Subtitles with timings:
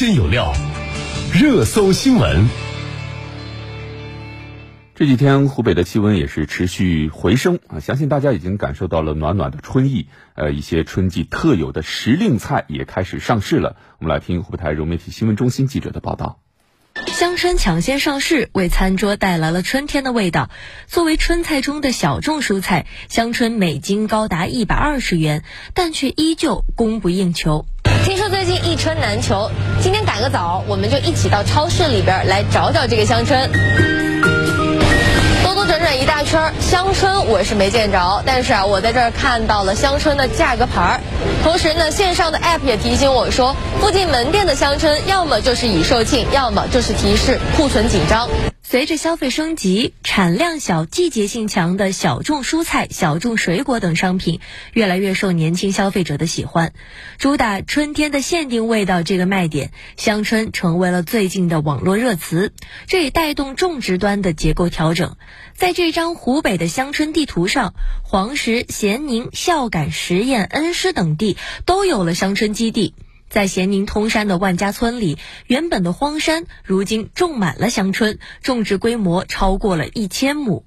[0.00, 0.50] 鲜有料，
[1.30, 2.48] 热搜新闻。
[4.94, 10.06] 这几天湖北的气温也是持续回升啊，相信大家已经感受到了暖暖的春意。
[10.36, 13.76] 呃，一些春季特有的时令菜也开始上市了。
[13.98, 16.40] 我们来听湖北台融媒体新闻中心记者的报道。
[17.06, 20.50] 香椿抢先上市，为餐桌带来了春天的味道。
[20.86, 25.44] 作为春菜中的小众蔬菜，香椿每斤高达一百二十元，
[25.74, 27.66] 但却依旧供不应求。
[28.04, 29.50] 听说最近一春难求，
[29.82, 33.50] 今天赶个早，我们就一起到超市里边来找找这个香椿。
[35.44, 41.00] 兜兜转转一大圈，香椿我是没见着，但是啊，我在这儿看到了香椿的价格牌儿。
[41.44, 48.28] 同时呢，线上的 app 也提醒我说，附近门店的香椿要么就是已售罄，要么就是提示库存紧张。
[48.70, 54.38] 随着消费升级，产量小、季节性强的小众蔬菜、小众水果等商品
[54.72, 56.72] 越来越受年轻消费者的喜欢。
[57.18, 62.52] 主打春天的限定味道这个卖点，香椿成为了最近的网络热词。
[62.86, 65.16] 这也带动种植端的结构调整。
[65.56, 72.94] 在这张湖北的香椿地图上，黄石、咸宁、孝感、十堰、恩施等地都有了香椿基地。
[73.30, 80.64] 在咸宁通山的万家村里，原本的荒山如今种满了香椿，种植规模超过了一千亩。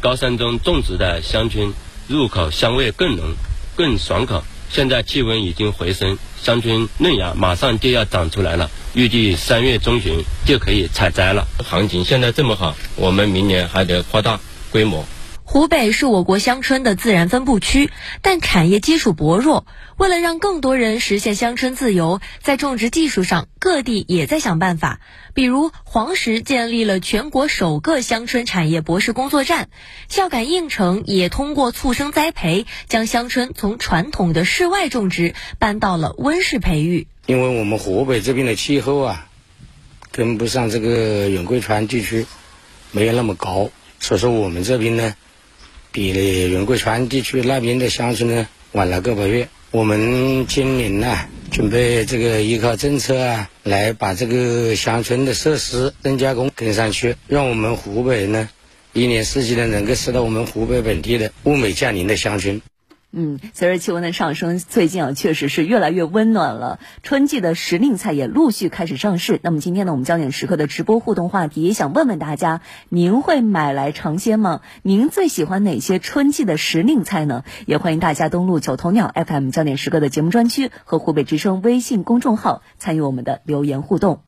[0.00, 1.74] 高山中种植的香椿，
[2.06, 3.34] 入口香味更浓，
[3.74, 4.44] 更爽口。
[4.70, 11.48] 现在气温已经回升，香椿嫩芽马上就要长出来了，预计三月中旬就可以采摘了。
[11.64, 14.38] 行情现在这么好，我们明年还得扩大
[14.70, 15.04] 规模。
[15.46, 17.90] 湖北是我国乡村的自然分布区，
[18.22, 19.66] 但产业基础薄弱。
[19.98, 25.00] 为了让更多人实现乡村自由，在种植技术上，各地也在想办法。
[25.34, 29.68] 比如黄石建立了全国首个乡村产业博士工作站，
[30.08, 37.06] 孝感应城也通过促生栽培，将乡村从传统的室外种植搬到了温室培育。
[37.26, 39.28] 因为我们湖北这边的气候啊，
[40.10, 42.26] 跟不上这个云贵川地区，
[42.92, 45.14] 没有那么高，所以说我们这边呢。
[45.94, 49.48] 比云贵川地区那边的乡村呢晚了个把月。
[49.70, 51.16] 我们今年呢
[51.52, 58.48] 准备这个依靠政策啊，来把这个乡村的设施深加工跟上去，让我们湖北人呢
[58.92, 62.60] 一年四季呢能够吃到我们湖北本地的物美价廉的乡村。
[63.16, 66.80] 嗯，随着气温的上升，最近啊确实是越来越温暖了。
[67.02, 69.38] 春季的时令菜也陆续开始上市。
[69.42, 74.62] 那么今天呢，我们焦点时刻的直播互动话题，也想问问大家，您会买来尝鲜吗？
[74.82, 77.44] 您最喜欢哪些春季的时令菜呢？
[77.66, 84.22] 也欢迎大家登录九头鸟 FM 焦点时刻的节目专区和湖北之声微信公众号，参与我们的留言互动。